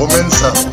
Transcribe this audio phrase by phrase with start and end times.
[0.00, 0.66] Comenzamos.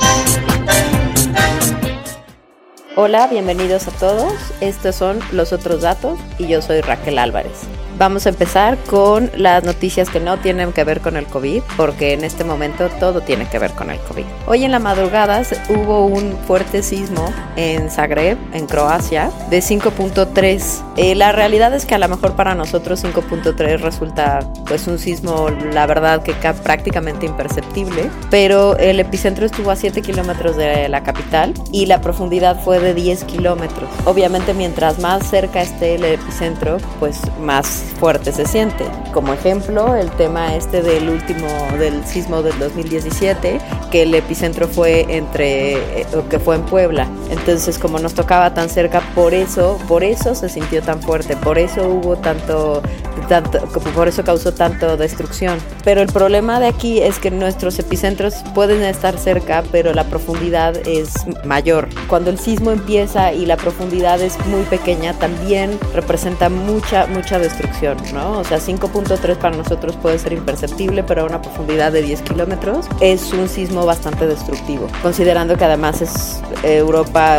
[2.96, 4.32] Hola, bienvenidos a todos.
[4.62, 7.67] Estos son Los Otros Datos y yo soy Raquel Álvarez.
[7.98, 12.14] Vamos a empezar con las noticias que no tienen que ver con el COVID, porque
[12.14, 14.24] en este momento todo tiene que ver con el COVID.
[14.46, 20.84] Hoy en la madrugada hubo un fuerte sismo en Zagreb, en Croacia, de 5.3.
[20.96, 25.50] Eh, la realidad es que a lo mejor para nosotros 5.3 resulta pues un sismo,
[25.50, 31.56] la verdad que prácticamente imperceptible, pero el epicentro estuvo a 7 kilómetros de la capital
[31.72, 33.90] y la profundidad fue de 10 kilómetros.
[34.06, 38.86] Obviamente mientras más cerca esté el epicentro, pues más fuerte se siente.
[39.14, 41.48] Como ejemplo, el tema este del último,
[41.80, 43.60] del sismo del 2017,
[43.92, 47.08] que el epicentro fue entre, eh, que fue en Puebla.
[47.30, 51.58] Entonces, como nos tocaba tan cerca, por eso, por eso se sintió tan fuerte, por
[51.58, 52.82] eso hubo tanto,
[53.28, 53.60] tanto
[53.94, 55.60] por eso causó tanto destrucción.
[55.84, 60.76] Pero el problema de aquí es que nuestros epicentros pueden estar cerca, pero la profundidad
[60.88, 61.14] es
[61.46, 61.90] mayor.
[62.08, 67.98] Cuando el sismo empieza y la profundidad es muy pequeña, también representa mucha, mucha destrucción.
[68.14, 68.40] ¿no?
[68.40, 72.88] O sea, 5.3 para nosotros puede ser imperceptible, pero a una profundidad de 10 kilómetros
[73.02, 77.38] es un sismo bastante destructivo, considerando que además es, Europa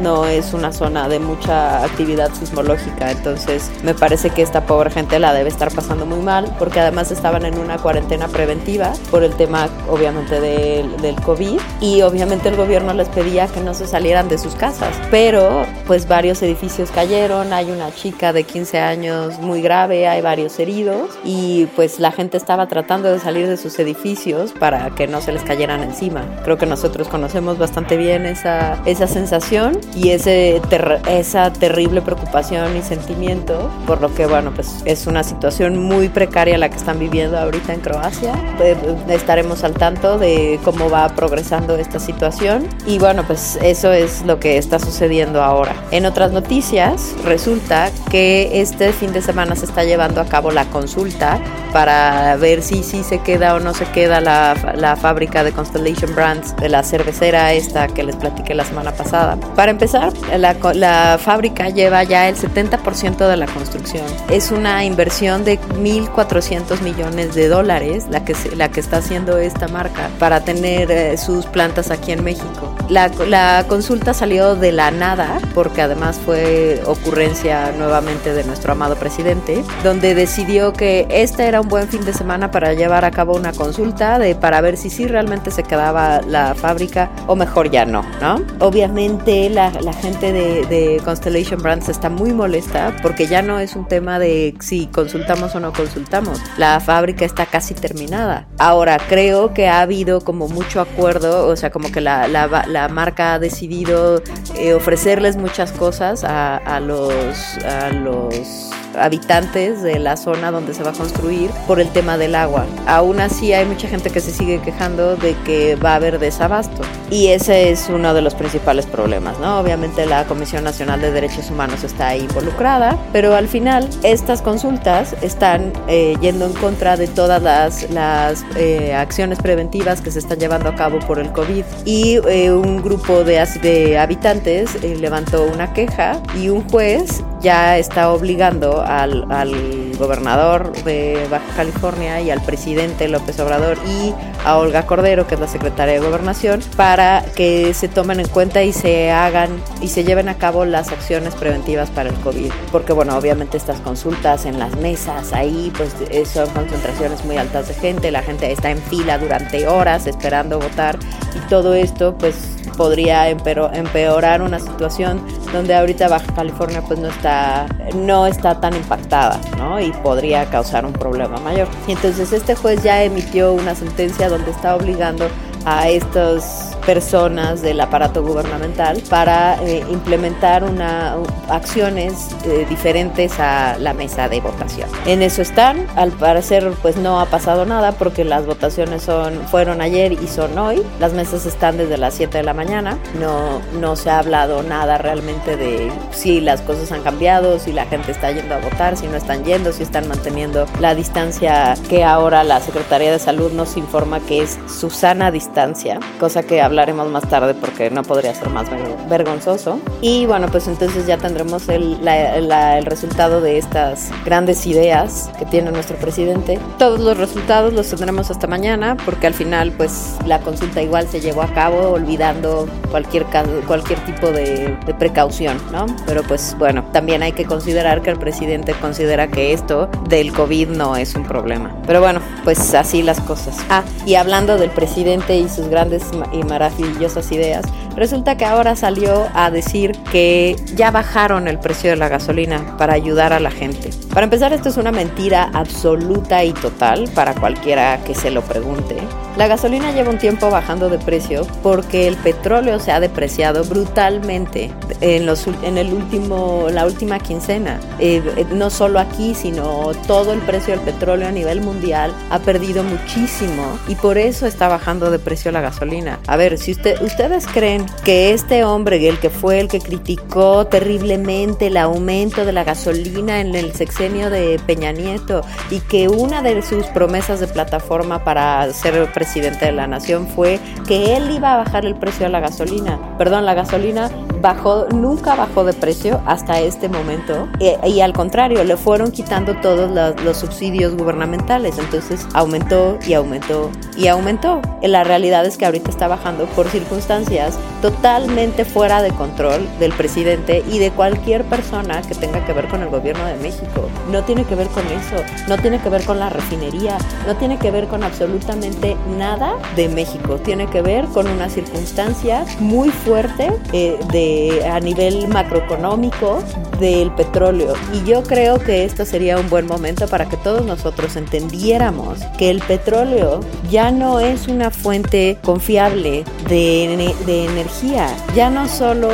[0.00, 5.18] no es una zona de mucha actividad sismológica, entonces me parece que esta pobre gente
[5.22, 9.34] la debe estar pasando muy mal, porque además estaban en una cuarentena preventiva por el
[9.34, 14.28] tema obviamente del, del COVID y obviamente el gobierno les pedía que no se salieran
[14.28, 19.62] de sus casas, pero pues varios edificios cayeron, hay una chica de 15 años muy
[19.62, 24.52] grande hay varios heridos y pues la gente estaba tratando de salir de sus edificios
[24.52, 26.24] para que no se les cayeran encima.
[26.44, 30.60] Creo que nosotros conocemos bastante bien esa, esa sensación y ese
[31.08, 36.56] esa terrible preocupación y sentimiento, por lo que bueno, pues es una situación muy precaria
[36.56, 38.32] la que están viviendo ahorita en Croacia.
[38.60, 38.76] Eh,
[39.08, 44.40] estaremos al tanto de cómo va progresando esta situación y bueno, pues eso es lo
[44.40, 45.74] que está sucediendo ahora.
[45.90, 50.64] En otras noticias, resulta que este fin de semana se está llevando a cabo la
[50.64, 51.38] consulta
[51.72, 56.14] para ver si, si se queda o no se queda la, la fábrica de Constellation
[56.14, 59.36] Brands, de la cervecera esta que les platiqué la semana pasada.
[59.56, 64.04] Para empezar, la, la fábrica lleva ya el 70% de la construcción.
[64.30, 69.68] Es una inversión de 1.400 millones de dólares la que, la que está haciendo esta
[69.68, 72.74] marca para tener eh, sus plantas aquí en México.
[72.88, 78.96] La, la consulta salió de la nada porque además fue ocurrencia nuevamente de nuestro amado
[78.96, 83.34] presidente, donde decidió que este era un buen fin de semana para llevar a cabo
[83.34, 87.84] una consulta de para ver si sí realmente se quedaba la fábrica o mejor ya
[87.84, 88.42] no, ¿no?
[88.58, 93.76] Obviamente la, la gente de, de, Constellation Brands está muy molesta porque ya no es
[93.76, 96.40] un tema de si consultamos o no consultamos.
[96.58, 98.46] La fábrica está casi terminada.
[98.58, 102.88] Ahora, creo que ha habido como mucho acuerdo, o sea, como que la, la, la
[102.88, 104.20] marca ha decidido
[104.56, 107.24] eh, ofrecerles muchas cosas a, a los...
[107.64, 112.34] A los habitantes de la zona donde se va a construir por el tema del
[112.34, 112.66] agua.
[112.86, 116.82] Aún así hay mucha gente que se sigue quejando de que va a haber desabasto
[117.10, 119.60] y ese es uno de los principales problemas, ¿no?
[119.60, 125.14] Obviamente la Comisión Nacional de Derechos Humanos está ahí involucrada, pero al final estas consultas
[125.22, 130.38] están eh, yendo en contra de todas las, las eh, acciones preventivas que se están
[130.38, 135.44] llevando a cabo por el COVID y eh, un grupo de, de habitantes eh, levantó
[135.44, 139.52] una queja y un juez ya está obligando al, al,
[139.96, 144.12] gobernador de Baja California y al presidente López Obrador y
[144.44, 148.62] a Olga Cordero, que es la secretaria de Gobernación, para que se tomen en cuenta
[148.62, 149.50] y se hagan
[149.80, 152.50] y se lleven a cabo las acciones preventivas para el COVID.
[152.70, 155.94] Porque bueno, obviamente estas consultas en las mesas, ahí pues
[156.28, 160.98] son concentraciones muy altas de gente, la gente está en fila durante horas esperando votar
[161.34, 162.36] y todo esto pues
[162.76, 165.20] podría empeorar una situación
[165.52, 169.80] donde ahorita Baja California pues no está, no está tan impactada, ¿no?
[169.80, 171.68] Y podría causar un problema mayor.
[171.86, 175.28] Y entonces este juez ya emitió una sentencia donde está obligando
[175.64, 181.16] a estos personas del aparato gubernamental para eh, implementar una,
[181.48, 184.88] acciones eh, diferentes a la mesa de votación.
[185.06, 189.80] En eso están, al parecer pues no ha pasado nada porque las votaciones son, fueron
[189.80, 193.96] ayer y son hoy, las mesas están desde las 7 de la mañana, no, no
[193.96, 198.30] se ha hablado nada realmente de si las cosas han cambiado, si la gente está
[198.30, 202.60] yendo a votar, si no están yendo, si están manteniendo la distancia que ahora la
[202.60, 207.54] Secretaría de Salud nos informa que es su sana distancia, cosa que hablaremos más tarde
[207.54, 208.66] porque no podría ser más
[209.08, 209.78] vergonzoso.
[210.00, 215.70] Y bueno, pues entonces ya tendremos el, el resultado de estas grandes ideas que tiene
[215.70, 216.58] nuestro presidente.
[216.78, 221.20] Todos los resultados los tendremos hasta mañana porque al final pues la consulta igual se
[221.20, 223.26] llevó a cabo olvidando cualquier,
[223.66, 225.84] cualquier tipo de, de precaución, ¿no?
[226.06, 230.68] Pero pues bueno, también hay que considerar que el presidente considera que esto del COVID
[230.68, 231.76] no es un problema.
[231.86, 233.56] Pero bueno, pues así las cosas.
[233.68, 236.02] Ah, y hablando del presidente y sus grandes
[236.32, 237.64] y maravillosas ideas,
[237.96, 242.94] resulta que ahora salió a decir que ya bajaron el precio de la gasolina para
[242.94, 243.90] ayudar a la gente.
[244.12, 248.96] Para empezar, esto es una mentira absoluta y total para cualquiera que se lo pregunte.
[249.36, 254.70] La gasolina lleva un tiempo bajando de precio porque el petróleo se ha depreciado brutalmente
[255.00, 257.80] en, los, en el último, la última quincena.
[257.98, 262.38] Eh, eh, no solo aquí, sino todo el precio del petróleo a nivel mundial ha
[262.38, 266.18] perdido muchísimo y por eso está bajando de precio la gasolina.
[266.26, 270.66] A ver, si usted, ustedes creen que este hombre, el que fue el que criticó
[270.66, 276.42] terriblemente el aumento de la gasolina en el sexenio de Peña Nieto y que una
[276.42, 281.54] de sus promesas de plataforma para ser presidente de la nación fue que él iba
[281.54, 282.98] a bajar el precio de la gasolina.
[283.18, 288.62] Perdón, la gasolina bajó, nunca bajó de precio hasta este momento e, y, al contrario,
[288.64, 291.78] le fueron quitando todos los, subsidios gubernamentales.
[291.78, 294.60] Entonces aumentó y aumentó y aumentó.
[294.82, 300.64] La realidad es que ahorita está bajando por circunstancias totalmente fuera de control del presidente
[300.70, 303.88] y de cualquier persona que tenga que ver con el gobierno de México.
[304.10, 306.96] No tiene que ver con eso, no tiene que ver con la refinería,
[307.26, 310.36] no tiene que ver con absolutamente nada de México.
[310.36, 316.42] Tiene que ver con una circunstancia muy fuerte eh, de, a nivel macroeconómico
[316.78, 317.74] del petróleo.
[317.92, 322.50] Y yo creo que esto sería un buen momento para que todos nosotros entendiéramos que
[322.50, 328.06] el petróleo ya no es una fuente confiable de, de energía.
[328.34, 329.08] Ya no solo,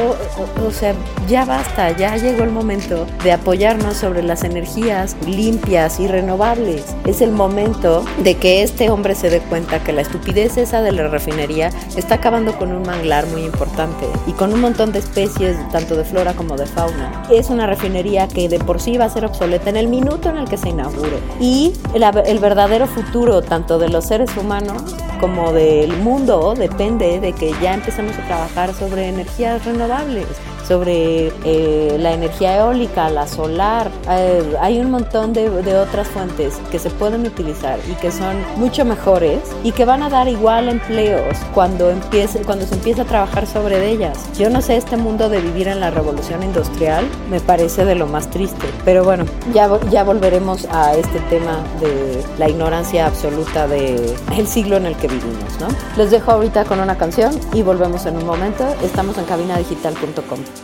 [0.66, 0.94] o, sea,
[1.28, 6.84] ya basta, ya llegó el momento de apoyarnos sobre las energías limpias y renovables.
[7.06, 10.92] Es el momento de que este hombre se dé cuenta que la estupidez esa de
[10.92, 15.56] la refinería está acabando con un manglar muy importante y con un montón de especies,
[15.70, 17.22] tanto de flora como de fauna.
[17.30, 20.36] Es una refinería que de por sí va a ser obsoleta en el minuto en
[20.36, 21.18] el que se inaugure.
[21.40, 24.82] Y el verdadero futuro, tanto de los seres humanos
[25.20, 30.26] como del mundo, depende de que ya empecemos a trabajar sobre energías renovables
[30.68, 33.90] sobre eh, la energía eólica, la solar.
[34.10, 35.48] Eh, hay un montón de,
[35.78, 40.08] otras fuentes que se pueden utilizar y que son mucho mejores y que van a
[40.08, 44.18] dar igual empleos cuando, empiece, cuando se empiece a trabajar sobre ellas.
[44.38, 48.06] Yo no sé, este mundo de vivir en la revolución industrial me parece de lo
[48.06, 48.66] más triste.
[48.84, 49.24] Pero bueno,
[49.54, 54.96] ya, ya volveremos a este tema de la ignorancia absoluta del el siglo en el
[54.96, 55.68] que vivimos, ¿no?
[55.96, 58.66] Les dejo ahorita con una canción y volvemos en un momento.
[58.82, 60.57] Estamos en cabinadigital.com.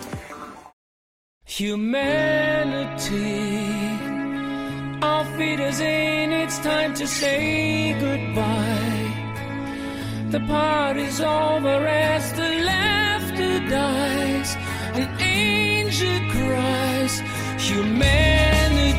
[1.56, 3.38] Humanity,
[5.00, 9.12] our feet in, it's time to say goodbye.
[10.30, 14.56] The party's over as the laughter dies,
[14.98, 17.22] an angel cries.
[17.70, 18.98] Humanity,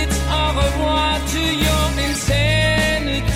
[0.00, 3.26] it's au revoir to your insanity.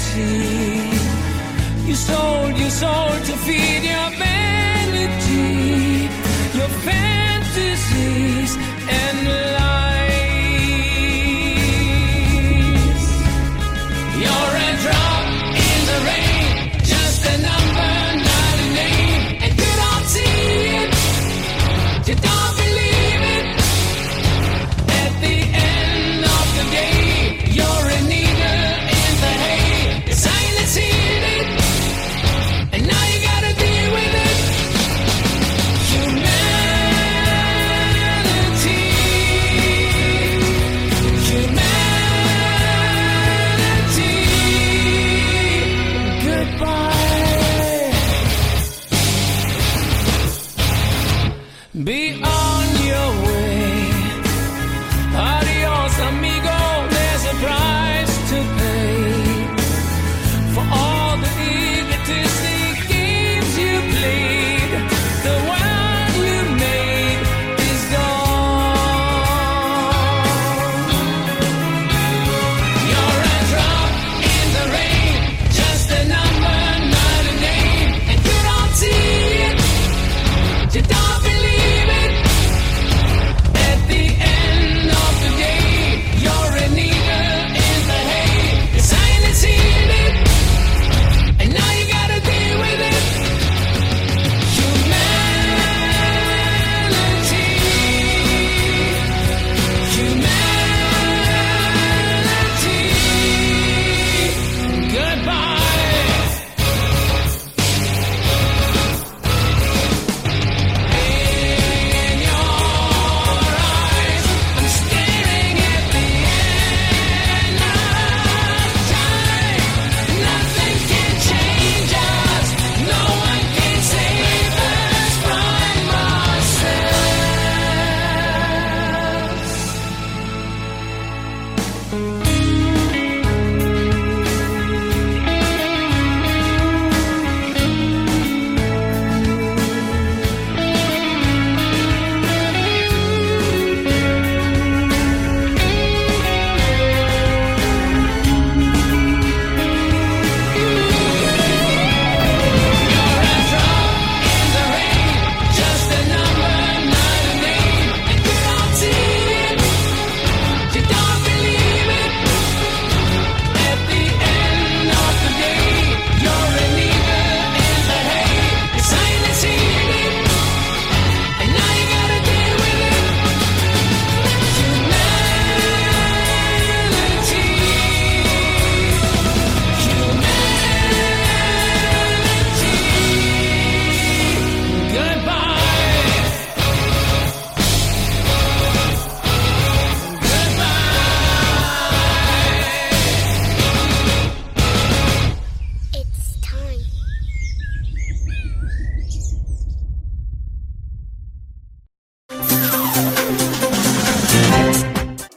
[1.88, 4.69] You sold your soul to feed your vanity
[8.90, 9.59] and love.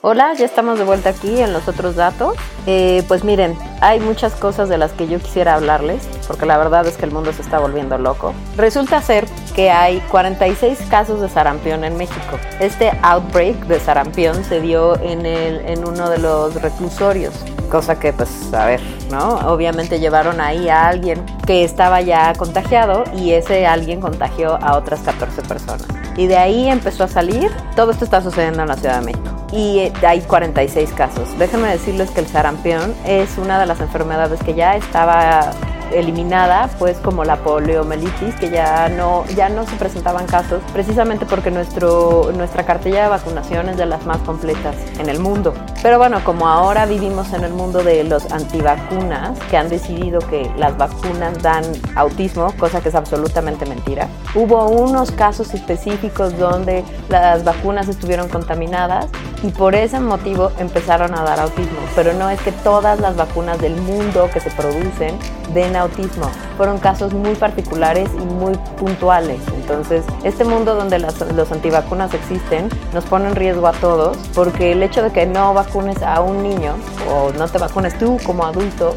[0.05, 2.36] Hola, ya estamos de vuelta aquí en los otros datos.
[2.65, 6.86] Eh, pues miren, hay muchas cosas de las que yo quisiera hablarles, porque la verdad
[6.86, 8.33] es que el mundo se está volviendo loco.
[8.57, 12.38] Resulta ser que hay 46 casos de sarampión en México.
[12.60, 17.33] Este outbreak de sarampión se dio en, el, en uno de los reclusorios,
[17.72, 18.81] cosa que pues a ver,
[19.13, 19.36] ¿no?
[19.48, 25.01] Obviamente llevaron ahí a alguien que estaba ya contagiado y ese alguien contagió a otras
[25.01, 25.88] 14 personas.
[26.17, 29.29] Y de ahí empezó a salir, todo esto está sucediendo en la Ciudad de México
[29.51, 31.38] y eh, hay 46 casos.
[31.38, 35.53] Déjenme decirles que el sarampión es una de las enfermedades que ya estaba
[35.93, 41.51] eliminada, pues como la poliomielitis, que ya no, ya no se presentaban casos, precisamente porque
[41.51, 45.53] nuestro, nuestra cartilla de vacunación es de las más completas en el mundo.
[45.82, 49.02] Pero bueno, como ahora vivimos en el mundo de los antivacunas,
[49.50, 51.63] que han decidido que las vacunas dan
[51.95, 59.07] autismo, cosa que es absolutamente mentira, hubo unos casos específicos donde las vacunas estuvieron contaminadas
[59.43, 61.79] y por ese motivo empezaron a dar autismo.
[61.95, 65.17] Pero no es que todas las vacunas del mundo que se producen
[65.53, 66.29] den autismo.
[66.57, 69.39] Fueron casos muy particulares y muy puntuales.
[69.55, 74.72] Entonces, este mundo donde las, los antivacunas existen nos pone en riesgo a todos porque
[74.72, 76.75] el hecho de que no vacunes a un niño
[77.12, 78.92] o no te vacunes tú como adulto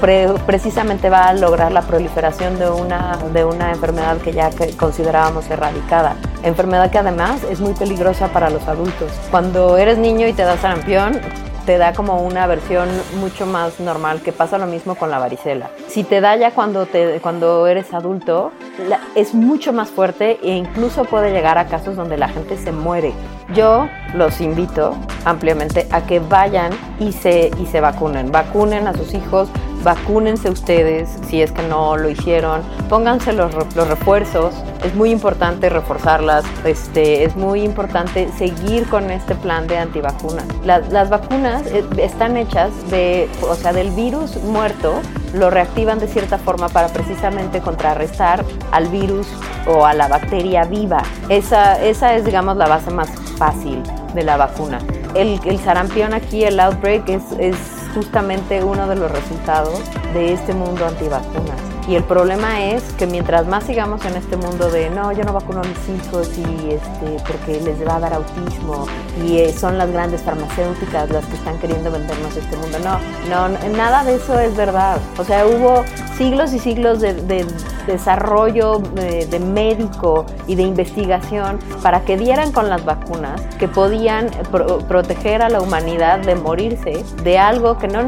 [0.00, 5.48] pre- precisamente va a lograr la proliferación de una, de una enfermedad que ya considerábamos
[5.50, 6.16] erradicada.
[6.42, 9.10] Enfermedad que además es muy peligrosa para los adultos.
[9.30, 11.20] Cuando eres niño y te da sarampión,
[11.68, 12.88] te da como una versión
[13.20, 15.68] mucho más normal, que pasa lo mismo con la varicela.
[15.88, 18.52] Si te da ya cuando, te, cuando eres adulto,
[19.14, 23.12] es mucho más fuerte e incluso puede llegar a casos donde la gente se muere.
[23.54, 24.96] Yo los invito
[25.26, 28.32] ampliamente a que vayan y se, y se vacunen.
[28.32, 29.50] Vacunen a sus hijos,
[29.82, 34.54] vacúnense ustedes si es que no lo hicieron, pónganse los, los refuerzos,
[34.84, 40.44] es muy importante reforzarlas, este, es muy importante seguir con este plan de antivacunas.
[40.64, 45.00] Las, las vacunas eh, están hechas de, o sea, del virus muerto,
[45.34, 49.26] lo reactivan de cierta forma para precisamente contrarrestar al virus
[49.66, 51.02] o a la bacteria viva.
[51.28, 53.82] Esa, esa es, digamos, la base más fácil
[54.14, 54.78] de la vacuna.
[55.14, 59.80] El, el sarampión aquí, el outbreak, es justamente uno de los resultados
[60.14, 61.60] de este mundo antivacunas.
[61.88, 65.32] Y el problema es que mientras más sigamos en este mundo de no, yo no
[65.32, 68.86] vacuno a mis hijos y este, porque les va a dar autismo
[69.24, 72.78] y eh, son las grandes farmacéuticas las que están queriendo vendernos este mundo.
[72.80, 74.98] No, no, nada de eso es verdad.
[75.16, 75.82] O sea, hubo
[76.18, 77.46] siglos y siglos de, de
[77.86, 84.78] desarrollo de, médico y de investigación para que dieran con las vacunas que podían pro-
[84.78, 88.00] proteger a la humanidad de morirse de algo que no,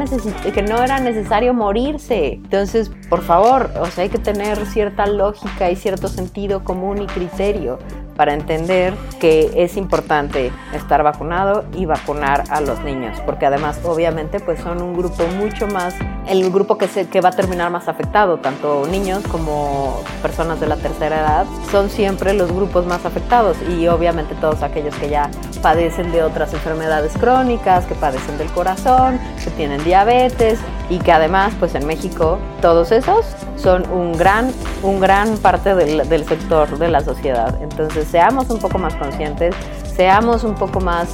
[0.53, 2.33] que no era necesario morirse.
[2.33, 7.07] Entonces, por favor, o sea, hay que tener cierta lógica y cierto sentido común y
[7.07, 7.79] criterio
[8.15, 14.39] para entender que es importante estar vacunado y vacunar a los niños, porque además obviamente
[14.39, 15.95] pues son un grupo mucho más,
[16.27, 20.67] el grupo que, se, que va a terminar más afectado, tanto niños como personas de
[20.67, 25.29] la tercera edad, son siempre los grupos más afectados y obviamente todos aquellos que ya
[25.61, 31.53] padecen de otras enfermedades crónicas, que padecen del corazón, que tienen diabetes y que además
[31.59, 33.25] pues en México todos esos
[33.55, 34.51] son un gran,
[34.83, 37.57] un gran parte del, del sector de la sociedad.
[37.61, 39.55] Entonces seamos un poco más conscientes,
[39.95, 41.09] seamos un poco más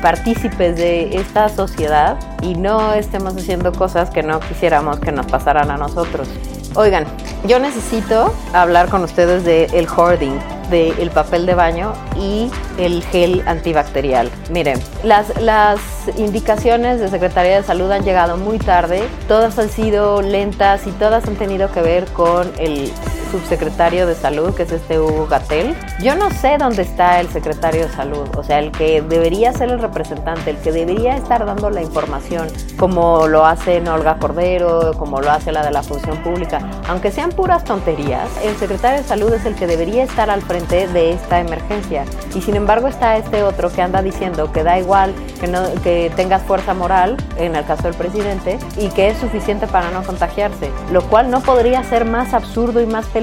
[0.00, 5.70] partícipes de esta sociedad y no estemos haciendo cosas que no quisiéramos que nos pasaran
[5.70, 6.28] a nosotros.
[6.74, 7.04] Oigan,
[7.46, 10.38] yo necesito hablar con ustedes de el hoarding,
[10.70, 14.30] del el papel de baño y el gel antibacterial.
[14.50, 15.80] Miren, las, las
[16.16, 21.28] indicaciones de Secretaría de Salud han llegado muy tarde, todas han sido lentas y todas
[21.28, 22.90] han tenido que ver con el
[23.32, 25.74] subsecretario de salud, que es este Hugo Gatel.
[26.00, 29.70] Yo no sé dónde está el secretario de salud, o sea, el que debería ser
[29.70, 32.48] el representante, el que debería estar dando la información,
[32.78, 36.60] como lo hace Olga Cordero, como lo hace la de la función pública.
[36.88, 40.86] Aunque sean puras tonterías, el secretario de salud es el que debería estar al frente
[40.88, 42.04] de esta emergencia.
[42.34, 46.12] Y sin embargo está este otro que anda diciendo que da igual que, no, que
[46.16, 50.70] tengas fuerza moral, en el caso del presidente, y que es suficiente para no contagiarse.
[50.92, 53.21] Lo cual no podría ser más absurdo y más peligroso,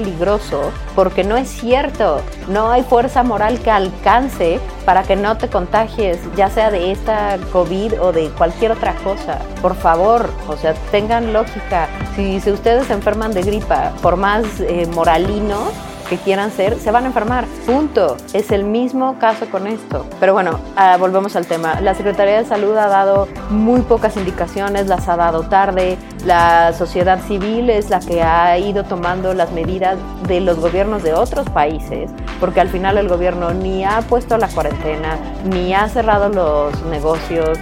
[0.94, 2.20] porque no es cierto.
[2.48, 7.38] No hay fuerza moral que alcance para que no te contagies, ya sea de esta
[7.52, 9.38] COVID o de cualquier otra cosa.
[9.62, 11.88] Por favor, o sea, tengan lógica.
[12.16, 15.72] Si, si ustedes se enferman de gripa, por más eh, moralinos
[16.10, 17.46] que quieran ser, se van a enfermar.
[17.64, 18.16] Punto.
[18.34, 20.04] Es el mismo caso con esto.
[20.18, 21.80] Pero bueno, ah, volvemos al tema.
[21.80, 25.96] La Secretaría de Salud ha dado muy pocas indicaciones, las ha dado tarde.
[26.26, 31.14] La sociedad civil es la que ha ido tomando las medidas de los gobiernos de
[31.14, 36.28] otros países, porque al final el gobierno ni ha puesto la cuarentena, ni ha cerrado
[36.28, 37.58] los negocios,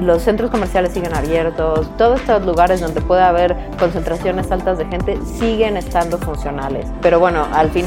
[0.00, 5.18] los centros comerciales siguen abiertos, todos estos lugares donde puede haber concentraciones altas de gente
[5.38, 6.86] siguen estando funcionales.
[7.02, 7.77] Pero bueno, al final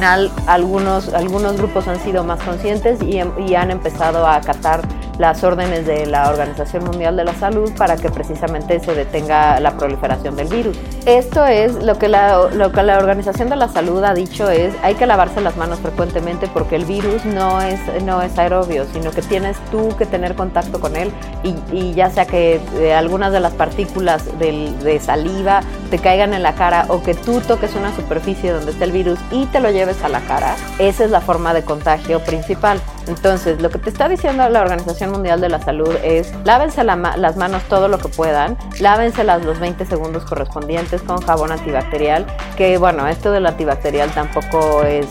[0.48, 4.82] algunos, algunos grupos han sido más conscientes y, y han empezado a acatar
[5.22, 9.78] las órdenes de la Organización Mundial de la Salud para que precisamente se detenga la
[9.78, 10.76] proliferación del virus.
[11.06, 14.74] Esto es lo que la, lo que la Organización de la Salud ha dicho es
[14.82, 19.12] hay que lavarse las manos frecuentemente porque el virus no es, no es aerobio, sino
[19.12, 21.12] que tienes tú que tener contacto con él
[21.44, 26.34] y, y ya sea que eh, algunas de las partículas del- de saliva te caigan
[26.34, 29.60] en la cara o que tú toques una superficie donde está el virus y te
[29.60, 32.82] lo lleves a la cara, esa es la forma de contagio principal.
[33.08, 37.38] Entonces, lo que te está diciendo la Organización Mundial de la Salud es lávense las
[37.38, 43.08] manos todo lo que puedan, lávenselas los 20 segundos correspondientes con jabón antibacterial, que bueno,
[43.08, 45.08] esto del antibacterial tampoco es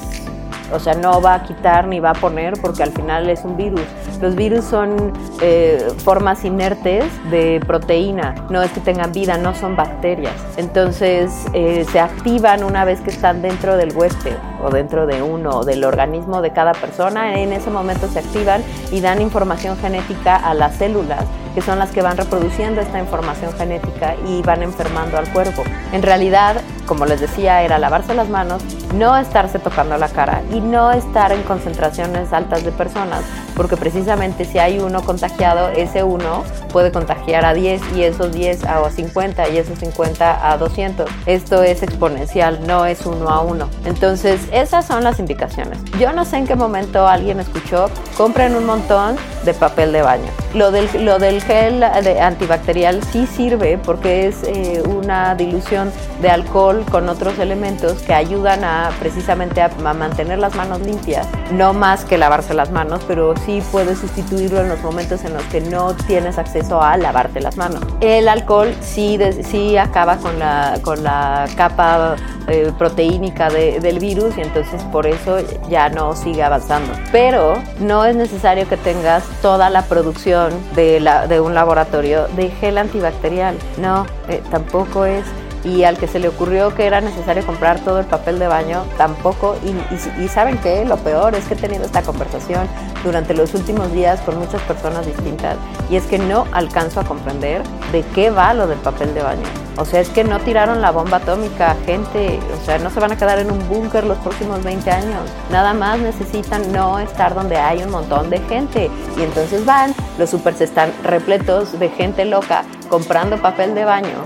[0.72, 3.56] o sea, no va a quitar ni va a poner porque al final es un
[3.56, 3.83] virus.
[4.20, 9.76] Los virus son eh, formas inertes de proteína, no es que tengan vida, no son
[9.76, 10.35] bacterias.
[10.56, 15.50] Entonces eh, se activan una vez que están dentro del huésped o dentro de uno
[15.50, 17.40] o del organismo de cada persona.
[17.40, 21.90] En ese momento se activan y dan información genética a las células que son las
[21.90, 25.62] que van reproduciendo esta información genética y van enfermando al cuerpo.
[25.92, 28.62] En realidad, como les decía, era lavarse las manos,
[28.94, 33.22] no estarse tocando la cara y no estar en concentraciones altas de personas,
[33.54, 38.64] porque precisamente si hay uno contagiado, ese uno puede contagiar a 10 y esos 10
[38.64, 41.08] a 50 y esos 50 a 200.
[41.26, 43.68] Esto es exponencial, no es uno a uno.
[43.84, 45.78] Entonces, esas son las indicaciones.
[45.98, 50.30] Yo no sé en qué momento alguien escuchó, compren un montón de papel de baño.
[50.54, 56.31] Lo del, lo del gel de antibacterial sí sirve porque es eh, una dilución de
[56.31, 61.26] alcohol con otros elementos que ayudan a precisamente a, mantener las manos limpias.
[61.53, 65.42] No más que lavarse las manos, pero sí puedes sustituirlo en los momentos en los
[65.44, 67.81] que no tienes acceso a lavarte las manos.
[68.00, 69.18] El alcohol sí,
[69.50, 72.16] sí acaba con la, con la capa
[72.48, 76.92] eh, proteínica de- del virus y entonces por eso ya no sigue avanzando.
[77.12, 82.51] Pero no es necesario que tengas toda la producción de, la- de un laboratorio de
[82.51, 83.57] gel antibacterial.
[83.79, 85.25] No, eh, tampoco es.
[85.62, 88.83] Y al que se le ocurrió que era necesario comprar todo el papel de baño,
[88.96, 89.57] tampoco.
[89.64, 92.66] Y, y- saben qué, lo peor es que he tenido esta conversación
[93.05, 95.57] durante los últimos días con muchas personas distintas.
[95.90, 99.42] Y es que no alcanzo a comprender de qué va lo del papel de baño.
[99.77, 102.38] O sea, es que no tiraron la bomba atómica, gente.
[102.61, 105.23] O sea, no se van a quedar en un búnker los próximos 20 años.
[105.51, 108.90] Nada más necesitan no estar donde hay un montón de gente.
[109.18, 114.25] Y entonces van, los supers están repletos de gente loca comprando papel de baño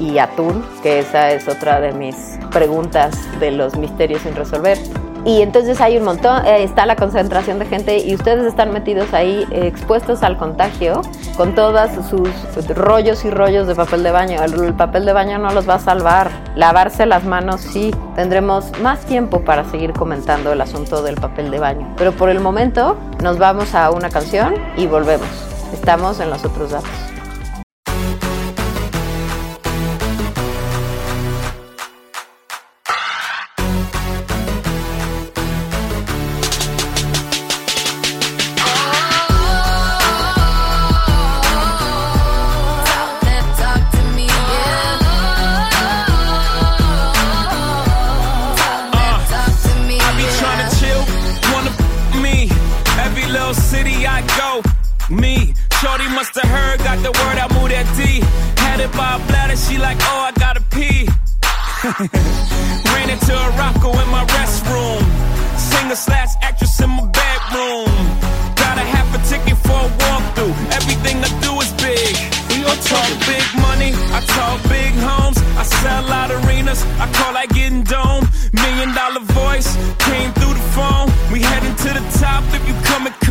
[0.00, 2.16] y, atún, que esa es otra de mis
[2.50, 4.78] preguntas de los misterios sin resolver.
[5.26, 9.14] Y entonces hay un montón, eh, está la concentración de gente y ustedes están metidos
[9.14, 11.00] ahí expuestos al contagio
[11.38, 12.28] con todos sus
[12.76, 14.42] rollos y rollos de papel de baño.
[14.42, 16.30] El, el papel de baño no los va a salvar.
[16.56, 17.94] Lavarse las manos sí.
[18.14, 21.94] Tendremos más tiempo para seguir comentando el asunto del papel de baño.
[21.96, 25.28] Pero por el momento nos vamos a una canción y volvemos.
[25.72, 27.13] Estamos en los otros datos.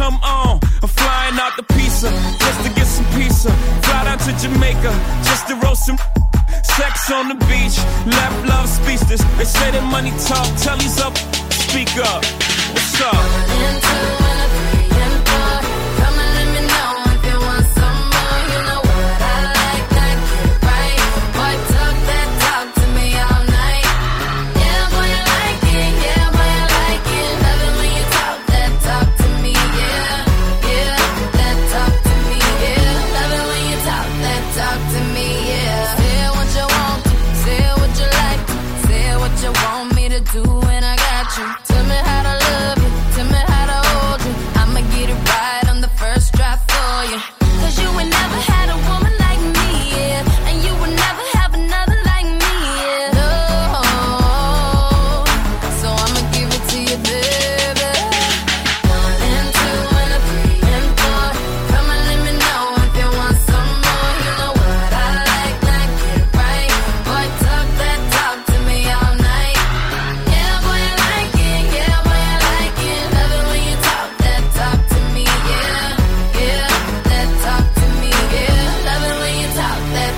[0.03, 0.59] Come on.
[0.81, 2.09] I'm flying out the pizza
[2.43, 3.49] just to get some pizza.
[3.85, 4.91] Fly down to Jamaica
[5.29, 5.97] just to roast some.
[6.75, 7.77] Sex on the beach,
[8.17, 9.23] left love speechless.
[9.37, 11.15] They say that money talk, tell he's up,
[11.51, 12.23] speak up.
[12.73, 13.32] What's up?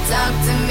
[0.09, 0.64] Talk to me.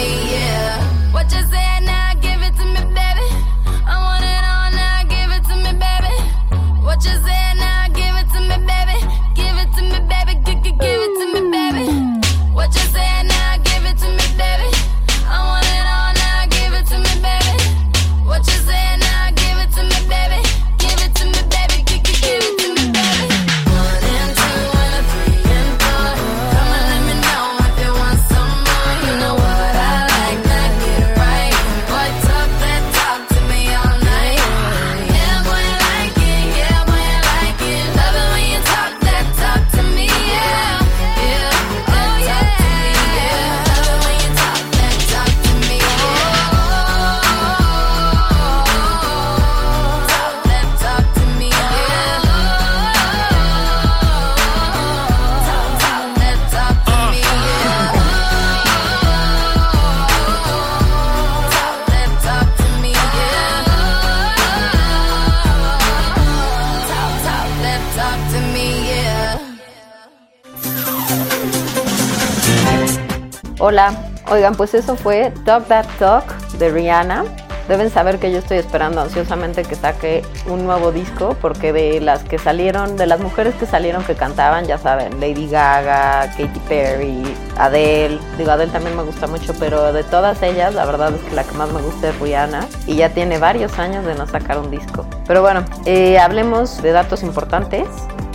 [74.31, 76.25] Oigan, pues eso fue Talk That Talk
[76.59, 77.25] de Rihanna.
[77.69, 82.23] Deben saber que yo estoy esperando ansiosamente que saque un nuevo disco porque de las
[82.23, 87.23] que salieron, de las mujeres que salieron que cantaban, ya saben, Lady Gaga, Katy Perry,
[87.57, 91.35] Adele, digo Adele también me gusta mucho, pero de todas ellas la verdad es que
[91.35, 94.59] la que más me gusta es Rihanna y ya tiene varios años de no sacar
[94.59, 95.07] un disco.
[95.27, 97.87] Pero bueno, eh, hablemos de datos importantes.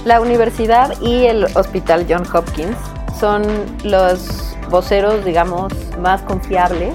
[0.05, 2.77] La universidad y el hospital John Hopkins
[3.19, 3.43] son
[3.83, 6.93] los voceros, digamos, más confiables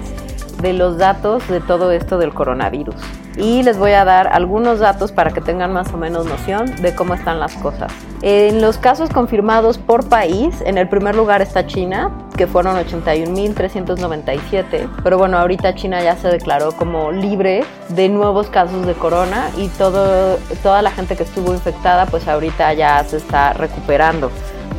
[0.61, 2.97] de los datos de todo esto del coronavirus.
[3.37, 6.95] Y les voy a dar algunos datos para que tengan más o menos noción de
[6.95, 7.93] cómo están las cosas.
[8.23, 14.89] En los casos confirmados por país, en el primer lugar está China, que fueron 81.397.
[15.03, 19.67] Pero bueno, ahorita China ya se declaró como libre de nuevos casos de corona y
[19.69, 24.31] todo, toda la gente que estuvo infectada, pues ahorita ya se está recuperando.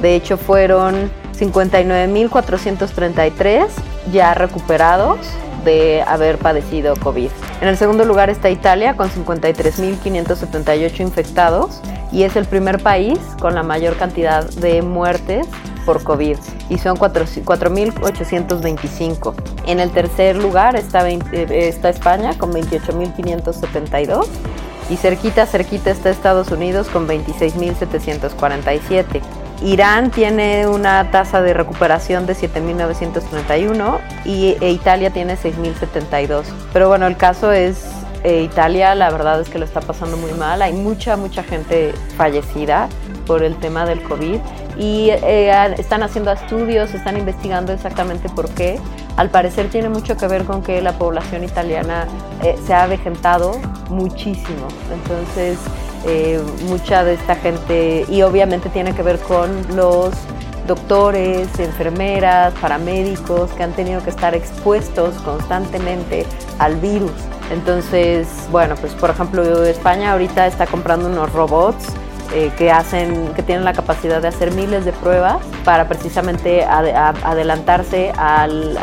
[0.02, 3.68] De hecho, fueron 59.433
[4.12, 5.20] ya recuperados
[5.64, 7.30] de haber padecido COVID.
[7.62, 13.56] En el segundo lugar está Italia con 53.578 infectados y es el primer país con
[13.56, 15.48] la mayor cantidad de muertes
[15.86, 16.38] por COVID
[16.70, 19.34] y son 4.825.
[19.66, 24.28] En el tercer lugar está, 20 está España con 28.572
[24.90, 29.22] y cerquita, cerquita está Estados Unidos con 26.747.
[29.62, 36.46] Irán tiene una tasa de recuperación de 7.931 y e Italia tiene 6.072.
[36.74, 37.86] Pero bueno, el caso es
[38.24, 40.62] eh, Italia, la verdad es que lo está pasando muy mal.
[40.62, 42.90] Hay mucha, mucha gente fallecida
[43.26, 44.40] por el tema del COVID
[44.78, 48.80] y eh, están haciendo estudios, están investigando exactamente por qué.
[49.16, 52.08] Al parecer tiene mucho que ver con que la población italiana
[52.44, 54.68] eh, se ha avejentado muchísimo.
[54.92, 55.58] Entonces,
[56.06, 60.12] eh, mucha de esta gente, y obviamente tiene que ver con los
[60.68, 66.26] doctores, enfermeras, paramédicos que han tenido que estar expuestos constantemente
[66.60, 67.12] al virus.
[67.52, 71.86] Entonces, bueno, pues por ejemplo, España ahorita está comprando unos robots
[72.34, 78.12] eh, que hacen, que tienen la capacidad de hacer miles de pruebas para precisamente adelantarse
[78.18, 78.76] al-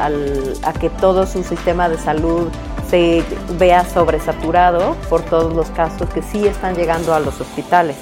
[0.62, 2.46] a que todo su sistema de salud
[2.92, 3.24] se
[3.58, 7.96] vea sobresaturado por todos los casos que sí están llegando a los hospitales.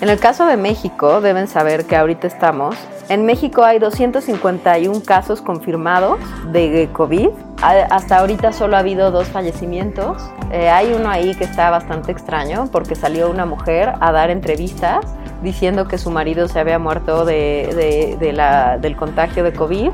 [0.00, 2.74] En el caso de México, deben saber que ahorita estamos.
[3.08, 6.18] En México hay 251 casos confirmados
[6.50, 7.28] de COVID.
[7.62, 10.20] Hasta ahorita solo ha habido dos fallecimientos.
[10.50, 15.06] Eh, hay uno ahí que está bastante extraño porque salió una mujer a dar entrevistas
[15.44, 18.18] diciendo que su marido se había muerto de,
[18.80, 19.90] del contagio de COVID,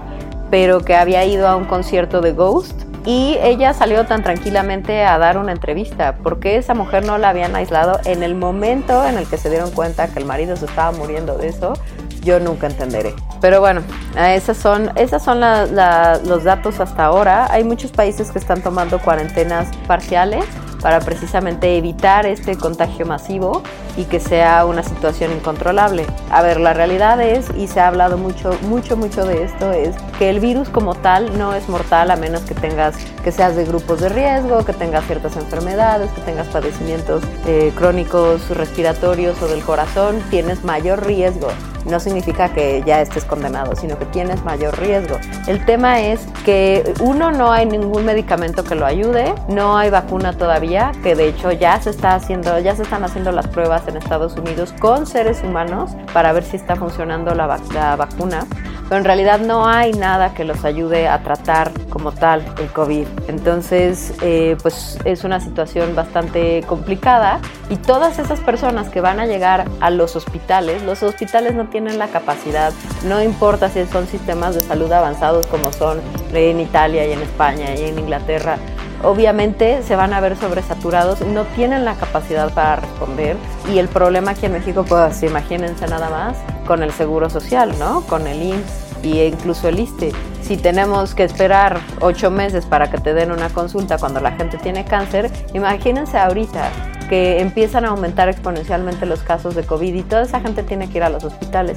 [0.50, 5.18] pero que había ido a un concierto de Ghost y ella salió tan tranquilamente a
[5.18, 6.16] dar una entrevista.
[6.22, 9.70] porque esa mujer no la habían aislado en el momento en el que se dieron
[9.70, 11.74] cuenta que el marido se estaba muriendo de eso?
[12.22, 13.14] Yo nunca entenderé.
[13.40, 13.82] Pero bueno,
[14.16, 17.46] esas son, esas son los datos hasta ahora.
[17.50, 20.44] Hay muchos países que están tomando cuarentenas parciales
[20.80, 23.62] para precisamente evitar este contagio masivo
[23.96, 26.06] y que sea una situación incontrolable.
[26.30, 29.96] A ver, la realidad es, y se ha hablado mucho, mucho, mucho de esto, es
[30.18, 33.64] que el virus como tal no es mortal a menos que tengas, que seas de
[33.64, 39.62] grupos de riesgo, que tengas ciertas enfermedades, que tengas padecimientos eh, crónicos respiratorios o del
[39.62, 41.48] corazón, tienes mayor riesgo
[41.86, 45.16] no significa que ya estés condenado, sino que tienes mayor riesgo.
[45.46, 50.32] El tema es que uno no hay ningún medicamento que lo ayude, no hay vacuna
[50.32, 53.96] todavía, que de hecho ya se está haciendo, ya se están haciendo las pruebas en
[53.96, 58.46] Estados Unidos con seres humanos para ver si está funcionando la, vac- la vacuna.
[58.88, 63.06] Pero en realidad no hay nada que los ayude a tratar como tal el COVID.
[63.28, 67.38] Entonces, eh, pues es una situación bastante complicada
[67.68, 71.98] y todas esas personas que van a llegar a los hospitales, los hospitales no tienen
[71.98, 72.72] la capacidad,
[73.04, 76.00] no importa si son sistemas de salud avanzados como son
[76.32, 78.58] en Italia y en España y en Inglaterra,
[79.02, 83.36] obviamente se van a ver sobresaturados, no tienen la capacidad para responder
[83.72, 88.02] y el problema aquí en México, pues imagínense nada más con el Seguro Social, ¿no?
[88.02, 90.12] Con el IMSS e incluso el ISTE.
[90.42, 94.58] Si tenemos que esperar ocho meses para que te den una consulta cuando la gente
[94.58, 96.70] tiene cáncer, imagínense ahorita
[97.10, 100.98] que empiezan a aumentar exponencialmente los casos de COVID y toda esa gente tiene que
[100.98, 101.76] ir a los hospitales.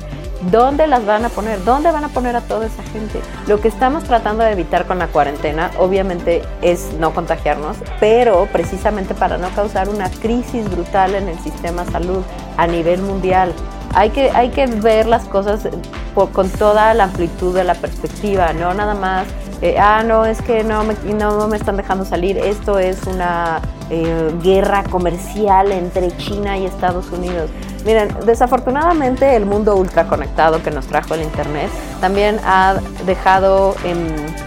[0.51, 1.63] ¿Dónde las van a poner?
[1.65, 3.19] ¿Dónde van a poner a toda esa gente?
[3.47, 9.15] Lo que estamos tratando de evitar con la cuarentena, obviamente, es no contagiarnos, pero precisamente
[9.15, 12.21] para no causar una crisis brutal en el sistema salud
[12.57, 13.53] a nivel mundial.
[13.93, 15.67] Hay que, hay que ver las cosas
[16.15, 19.27] por- con toda la amplitud de la perspectiva, no nada más,
[19.61, 23.59] eh, ah, no, es que no me, no me están dejando salir, esto es una
[23.89, 27.49] eh, guerra comercial entre China y Estados Unidos.
[27.85, 31.69] Miren, desafortunadamente el mundo ultraconectado que nos trajo el Internet
[31.99, 33.75] también ha dejado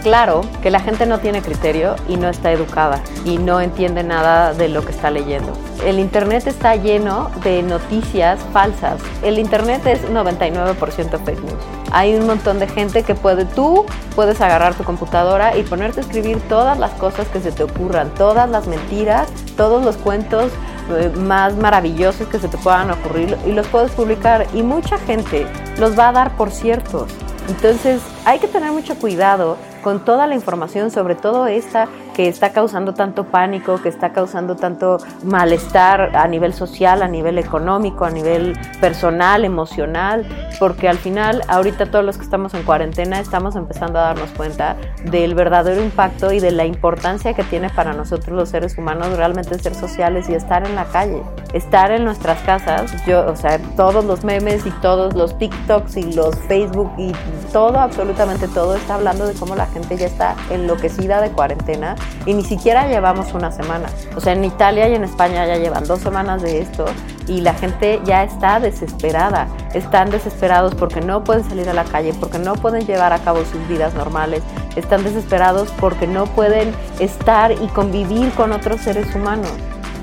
[0.01, 4.53] claro que la gente no tiene criterio y no está educada y no entiende nada
[4.53, 5.53] de lo que está leyendo.
[5.85, 8.99] El Internet está lleno de noticias falsas.
[9.21, 10.75] El Internet es 99%
[11.23, 11.86] fake news.
[11.91, 16.03] Hay un montón de gente que puede, tú puedes agarrar tu computadora y ponerte a
[16.03, 20.51] escribir todas las cosas que se te ocurran, todas las mentiras, todos los cuentos
[20.89, 25.45] eh, más maravillosos que se te puedan ocurrir y los puedes publicar y mucha gente
[25.77, 27.11] los va a dar por ciertos.
[27.49, 31.87] Entonces hay que tener mucho cuidado con toda la información, sobre todo esta
[32.17, 37.37] que está causando tanto pánico, que está causando tanto malestar a nivel social, a nivel
[37.37, 40.25] económico, a nivel personal, emocional,
[40.57, 44.77] porque al final ahorita todos los que estamos en cuarentena estamos empezando a darnos cuenta
[45.11, 49.59] del verdadero impacto y de la importancia que tiene para nosotros los seres humanos realmente
[49.59, 51.21] ser sociales y estar en la calle,
[51.53, 52.91] estar en nuestras casas.
[53.05, 57.11] Yo, o sea, todos los memes y todos los TikToks y los Facebook y
[57.53, 62.33] todo, absolutamente todo está hablando de cómo la gente ya está enloquecida de cuarentena y
[62.33, 63.89] ni siquiera llevamos una semana.
[64.15, 66.85] O sea, en Italia y en España ya llevan dos semanas de esto
[67.27, 69.47] y la gente ya está desesperada.
[69.73, 73.43] Están desesperados porque no pueden salir a la calle, porque no pueden llevar a cabo
[73.45, 74.43] sus vidas normales.
[74.75, 79.51] Están desesperados porque no pueden estar y convivir con otros seres humanos.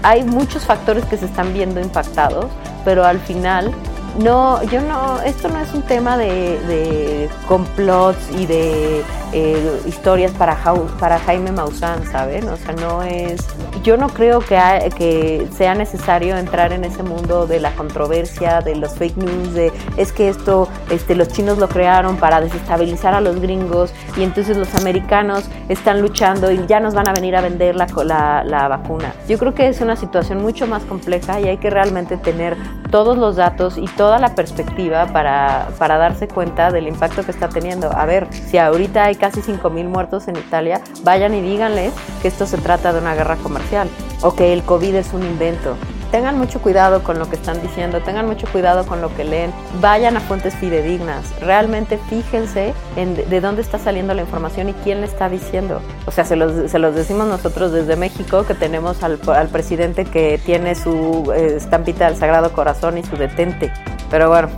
[0.03, 2.47] Hay muchos factores que se están viendo impactados,
[2.85, 3.75] pero al final
[4.19, 10.31] no, yo no, esto no es un tema de, de complots y de eh, historias
[10.33, 10.57] para,
[11.01, 12.49] para Jaime Maussan, ¿saben?
[12.49, 13.45] O sea, no es,
[13.83, 14.57] yo no creo que,
[14.97, 19.73] que sea necesario entrar en ese mundo de la controversia, de los fake news, de
[19.97, 24.57] es que esto, este, los chinos lo crearon para desestabilizar a los gringos y entonces
[24.57, 28.69] los americanos están luchando y ya nos van a venir a vender la, la, la
[28.69, 29.13] vacuna.
[29.29, 32.57] Yo creo que es una situación mucho más compleja y hay que realmente tener
[32.95, 37.49] todos los datos y toda la perspectiva para, para darse cuenta del impacto que está
[37.49, 37.91] teniendo.
[37.91, 42.47] A ver, si ahorita hay casi 5.000 muertos en Italia, vayan y díganles que esto
[42.47, 43.89] se trata de una guerra comercial
[44.23, 45.75] o que el COVID es un invento.
[46.15, 49.53] Tengan mucho cuidado con lo que están diciendo, tengan mucho cuidado con lo que leen,
[49.81, 54.75] vayan a fuentes fidedignas, realmente fíjense en de, de dónde está saliendo la información y
[54.75, 55.81] quién le está diciendo.
[56.07, 60.05] O sea, se los, se los decimos nosotros desde México, que tenemos al, al presidente
[60.05, 63.73] que tiene su eh, estampita del Sagrado Corazón y su detente.
[64.09, 64.51] Pero bueno,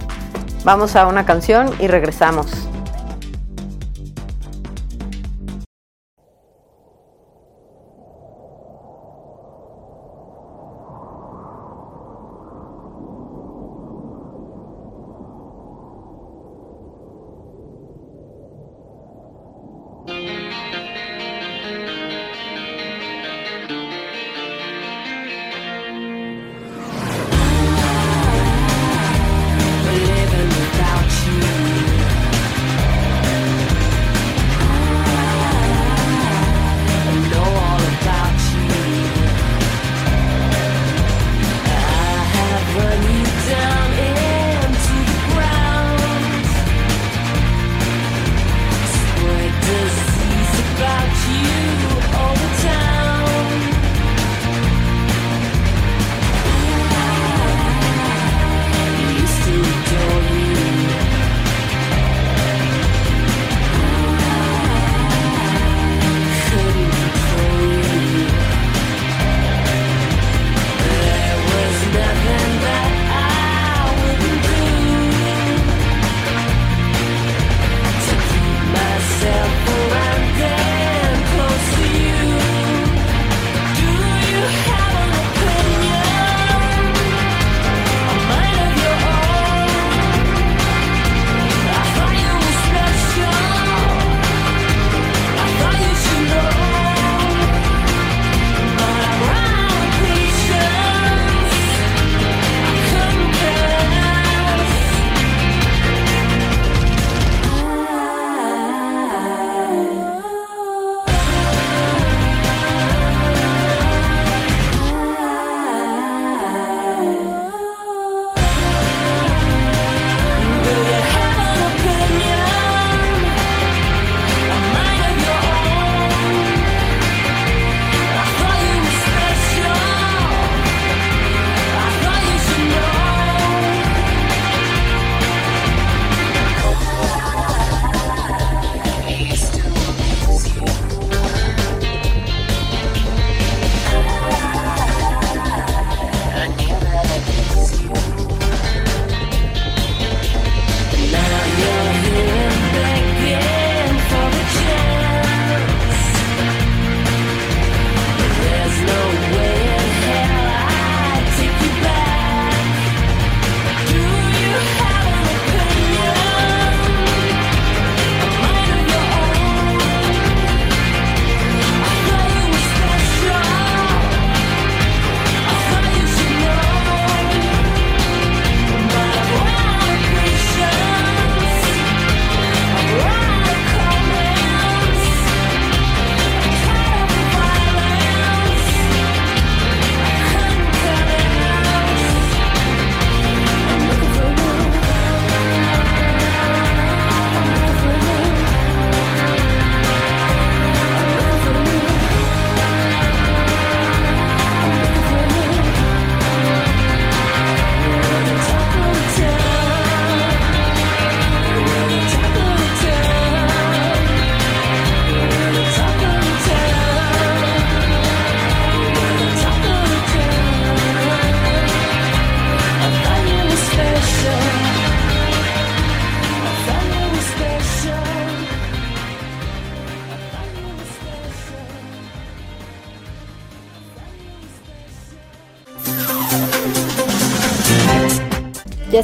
[0.62, 2.69] vamos a una canción y regresamos.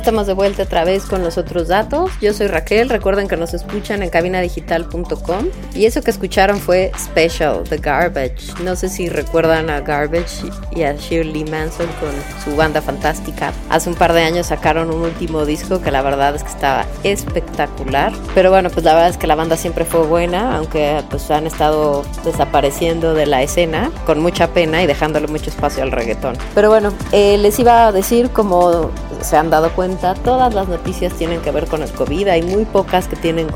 [0.03, 2.11] Estamos de vuelta otra vez con los otros datos.
[2.21, 2.89] Yo soy Raquel.
[2.89, 5.47] Recuerden que nos escuchan en cabinadigital.com.
[5.77, 8.61] Y eso que escucharon fue Special, The Garbage.
[8.65, 12.11] No sé si recuerdan a Garbage y a Shirley Manson con
[12.43, 13.53] su banda fantástica.
[13.71, 16.85] Hace un par de años sacaron un último disco que la verdad es que estaba
[17.05, 18.13] espectacular.
[18.35, 21.47] Pero bueno, pues la verdad es que la banda siempre fue buena, aunque pues han
[21.47, 26.37] estado desapareciendo de la escena con mucha pena y dejándole mucho espacio al reggaetón.
[26.57, 28.91] Pero bueno, eh, les iba a decir como
[29.23, 32.65] se han dado cuenta, todas las noticias tienen que ver con el COVID, hay muy
[32.65, 33.49] pocas que tienen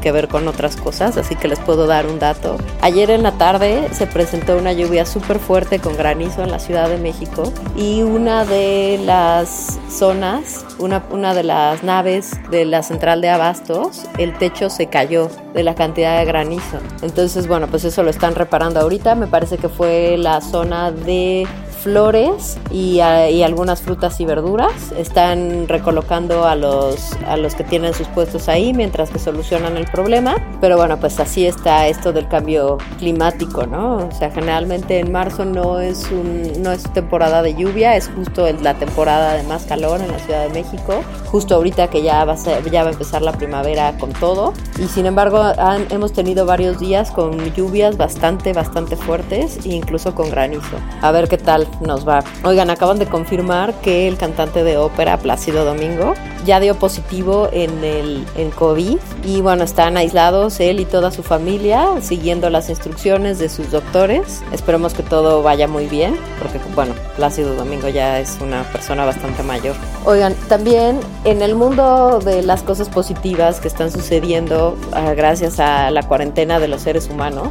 [0.00, 2.56] que ver con otras cosas, así que les puedo dar un dato.
[2.80, 6.88] Ayer en la tarde se presentó una lluvia súper fuerte con granizo en la Ciudad
[6.88, 13.20] de México y una de las zonas, una, una de las naves de la central
[13.20, 16.78] de abastos, el techo se cayó de la cantidad de granizo.
[17.02, 21.46] Entonces, bueno, pues eso lo están reparando ahorita, me parece que fue la zona de
[21.82, 24.92] flores y, a- y algunas frutas y verduras.
[24.96, 29.86] Están recolocando a los, a los que tienen sus puestos ahí mientras que solucionan el
[29.86, 30.36] problema.
[30.60, 33.96] Pero bueno, pues así está esto del cambio climático, ¿no?
[34.08, 38.46] O sea, generalmente en marzo no es, un, no es temporada de lluvia, es justo
[38.62, 41.02] la temporada de más calor en la Ciudad de México.
[41.26, 44.52] Justo ahorita que ya va a, ser- ya va a empezar la primavera con todo.
[44.78, 50.14] Y sin embargo, han- hemos tenido varios días con lluvias bastante, bastante fuertes e incluso
[50.14, 50.76] con granizo.
[51.02, 52.22] A ver qué tal nos va.
[52.44, 56.14] Oigan, acaban de confirmar que el cantante de ópera Plácido Domingo
[56.46, 61.22] ya dio positivo en el en COVID y bueno, están aislados él y toda su
[61.22, 64.42] familia siguiendo las instrucciones de sus doctores.
[64.52, 69.42] Esperemos que todo vaya muy bien porque bueno, Plácido Domingo ya es una persona bastante
[69.42, 69.74] mayor.
[70.04, 75.90] Oigan, también en el mundo de las cosas positivas que están sucediendo ah, gracias a
[75.90, 77.48] la cuarentena de los seres humanos,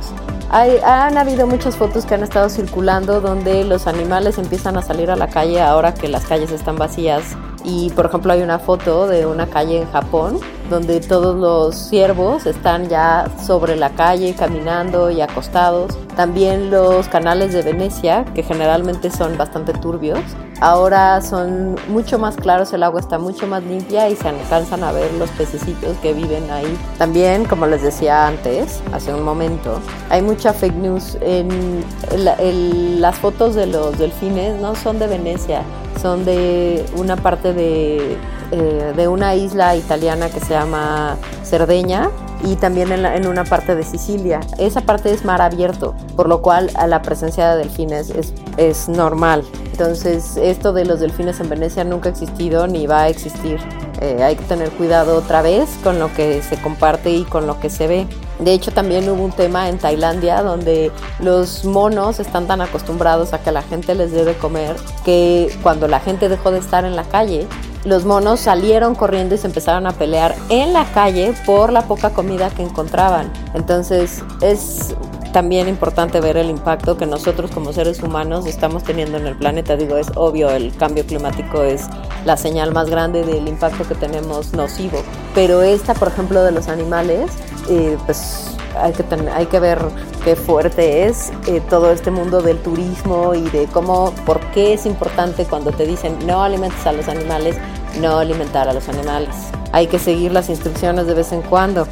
[0.50, 4.07] hay- han habido muchas fotos que han estado circulando donde los animales
[4.38, 7.36] empiezan a salir a la calle ahora que las calles están vacías.
[7.64, 10.40] Y por ejemplo hay una foto de una calle en Japón
[10.70, 15.98] donde todos los ciervos están ya sobre la calle caminando y acostados.
[16.16, 20.20] También los canales de Venecia, que generalmente son bastante turbios,
[20.60, 24.92] ahora son mucho más claros, el agua está mucho más limpia y se alcanzan a
[24.92, 26.78] ver los pececitos que viven ahí.
[26.98, 29.80] También, como les decía antes, hace un momento,
[30.10, 31.84] hay mucha fake news en
[33.02, 35.62] las fotos de los delfines, no son de Venecia,
[36.02, 38.18] son de una parte de,
[38.52, 42.10] eh, de una isla italiana que se llama Cerdeña
[42.44, 44.40] y también en, una parte de Sicilia.
[44.58, 48.90] Esa parte es mar abierto, por lo cual a la presencia de delfines es, es
[48.90, 49.44] normal.
[49.72, 53.60] Entonces, esto de los delfines en Venecia nunca ha existido ni va a existir.
[54.00, 57.60] Eh, hay que tener cuidado otra vez con lo que se comparte y con lo
[57.60, 58.08] que se ve.
[58.40, 63.40] De hecho, también hubo un tema en Tailandia donde los monos están tan acostumbrados a
[63.40, 66.96] que la gente les dé de comer que cuando la gente dejó de estar en
[66.96, 67.48] la calle,
[67.86, 72.12] los monos salieron corriendo y se empezaron a pelear en la calle por la poca
[72.12, 73.32] comida que encontraban.
[73.54, 74.96] Entonces es
[75.38, 79.78] también importante ver el impacto que nosotros como seres humanos estamos teniendo en el planeta.
[79.78, 81.86] Digo, es obvio, el cambio climático es
[82.26, 85.04] la señal más grande del impacto que tenemos nocivo.
[85.36, 87.30] Pero esta, por ejemplo, de los animales,
[87.70, 89.78] eh, pues hay que, hay que ver
[90.24, 94.88] qué fuerte es eh, todo este mundo del turismo y de cómo, por qué es
[94.88, 97.58] importante cuando te dicen no alimentes a los animales,
[98.02, 99.36] no alimentar a los animales.
[99.72, 101.88] Hay que seguir las instrucciones de vez en cuando.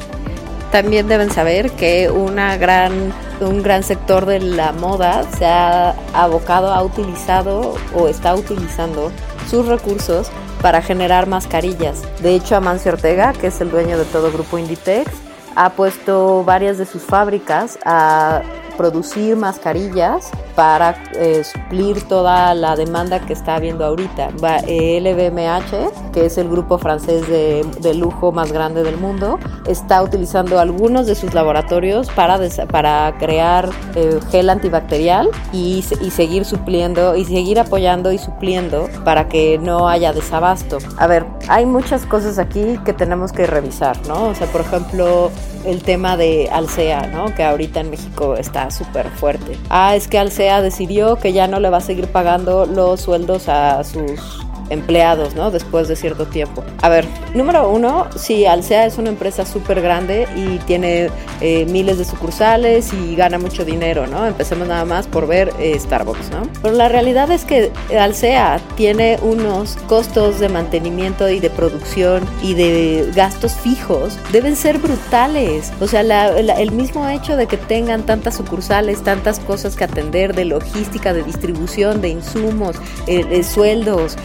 [0.72, 6.72] También deben saber que una gran, un gran sector de la moda se ha abocado,
[6.72, 9.10] ha utilizado o está utilizando
[9.48, 10.30] sus recursos
[10.62, 12.02] para generar mascarillas.
[12.22, 15.10] De hecho, Amancio Ortega, que es el dueño de todo Grupo Inditex,
[15.54, 18.42] ha puesto varias de sus fábricas a
[18.76, 24.30] producir mascarillas para eh, suplir toda la demanda que está habiendo ahorita.
[24.42, 29.38] Va, eh, LVMH, que es el grupo francés de, de lujo más grande del mundo,
[29.66, 32.40] está utilizando algunos de sus laboratorios para,
[32.70, 39.28] para crear eh, gel antibacterial y, y seguir supliendo y seguir apoyando y supliendo para
[39.28, 40.78] que no haya desabasto.
[40.96, 44.28] A ver, hay muchas cosas aquí que tenemos que revisar, ¿no?
[44.28, 45.30] O sea, por ejemplo,
[45.66, 47.34] el tema de Alsea, ¿no?
[47.34, 49.58] Que ahorita en México está súper fuerte.
[49.68, 53.48] Ah, es que Alsea decidió que ya no le va a seguir pagando los sueldos
[53.48, 55.50] a sus empleados, ¿no?
[55.50, 56.64] Después de cierto tiempo.
[56.82, 61.08] A ver, número uno, sí, Alsea es una empresa súper grande y tiene
[61.40, 64.26] eh, miles de sucursales y gana mucho dinero, ¿no?
[64.26, 66.42] Empecemos nada más por ver eh, Starbucks, ¿no?
[66.62, 72.54] Pero la realidad es que Alsea tiene unos costos de mantenimiento y de producción y
[72.54, 75.72] de gastos fijos, deben ser brutales.
[75.80, 79.84] O sea, la- la- el mismo hecho de que tengan tantas sucursales, tantas cosas que
[79.84, 84.16] atender de logística, de distribución, de insumos, eh, eh, sueldos,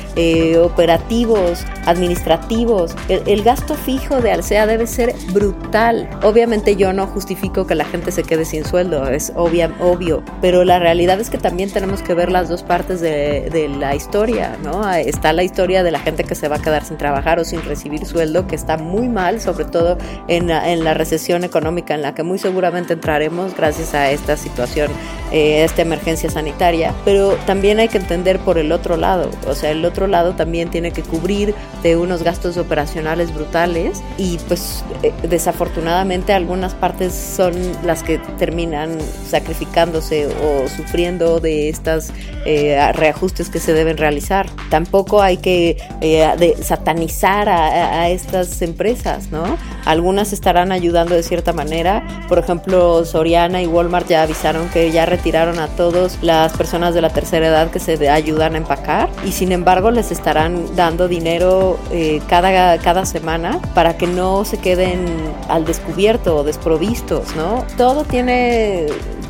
[0.57, 6.09] operativos, administrativos, el, gasto fijo de Alsea debe ser brutal.
[6.23, 10.79] Obviamente yo no justifico que la gente se quede sin sueldo, es obvio, pero la
[10.79, 14.91] realidad es que también tenemos que ver las dos partes de, la historia, ¿no?
[14.93, 17.63] Está la historia de la gente que se va a quedar sin trabajar o sin
[17.63, 22.01] recibir sueldo, que está muy mal, sobre todo en la, en la recesión económica en
[22.01, 24.91] la que muy seguramente entraremos gracias a esta situación,
[25.32, 29.71] eh, esta emergencia sanitaria, pero también hay que entender por el otro lado, o sea,
[29.71, 31.53] el otro lado también tiene que cubrir
[31.84, 37.53] de unos gastos operacionales brutales y pues eh, desafortunadamente algunas partes son
[37.84, 38.97] las que terminan
[39.28, 42.11] sacrificándose o sufriendo de estas
[42.45, 44.47] eh, reajustes que se deben realizar.
[44.69, 49.57] Tampoco hay que eh, de satanizar a, a- estas empresas, ¿no?
[49.86, 52.03] Algunas estarán ayudando de cierta manera.
[52.28, 57.01] Por ejemplo, Soriana y Walmart ya avisaron que ya retiraron a todas las personas de
[57.01, 61.80] la tercera edad que se ayudan a empacar y sin embargo les estarán dando dinero
[61.91, 65.05] eh, cada, cada semana para que no se queden
[65.47, 67.66] al descubierto o desprovistos, ¿no?
[67.78, 68.88] Todo tiene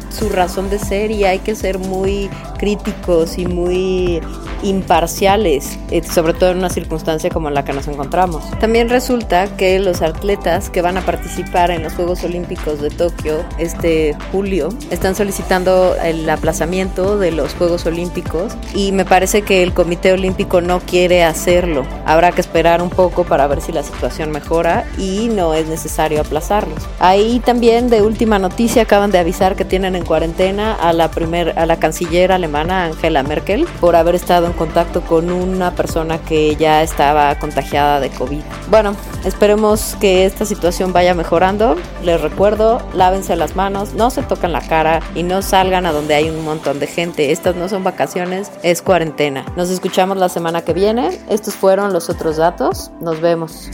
[0.09, 2.29] su razón de ser y hay que ser muy
[2.61, 4.21] críticos y muy
[4.61, 8.43] imparciales, eh, sobre todo en una circunstancia como la que nos encontramos.
[8.59, 13.43] También resulta que los atletas que van a participar en los Juegos Olímpicos de Tokio
[13.57, 19.73] este julio están solicitando el aplazamiento de los Juegos Olímpicos y me parece que el
[19.73, 21.83] Comité Olímpico no quiere hacerlo.
[22.05, 26.21] Habrá que esperar un poco para ver si la situación mejora y no es necesario
[26.21, 26.87] aplazarlos.
[26.99, 31.57] Ahí también de última noticia acaban de avisar que tienen en cuarentena a la primer,
[31.57, 36.55] a la canciller alemana Angela Merkel por haber estado en contacto con una persona que
[36.55, 38.41] ya estaba contagiada de COVID.
[38.69, 38.95] Bueno,
[39.25, 41.75] esperemos que esta situación vaya mejorando.
[42.03, 46.15] Les recuerdo, lávense las manos, no se tocan la cara y no salgan a donde
[46.15, 47.31] hay un montón de gente.
[47.31, 49.45] Estas no son vacaciones, es cuarentena.
[49.55, 51.19] Nos escuchamos la semana que viene.
[51.29, 52.91] Estos fueron los otros datos.
[53.01, 53.69] Nos vemos.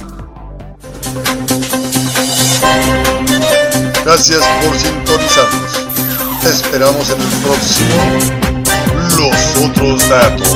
[4.05, 5.87] Gracias por sintonizarnos.
[6.41, 8.46] Te esperamos en el próximo
[9.17, 10.55] los outros dados